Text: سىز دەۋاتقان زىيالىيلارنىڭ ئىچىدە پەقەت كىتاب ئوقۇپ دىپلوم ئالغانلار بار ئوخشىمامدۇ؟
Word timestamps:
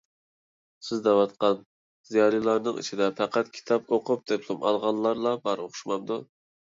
سىز 0.85 1.01
دەۋاتقان 1.07 1.59
زىيالىيلارنىڭ 2.11 2.79
ئىچىدە 2.83 3.09
پەقەت 3.19 3.51
كىتاب 3.57 3.93
ئوقۇپ 3.99 4.23
دىپلوم 4.33 4.65
ئالغانلار 4.71 5.21
بار 5.45 5.63
ئوخشىمامدۇ؟ 5.67 6.19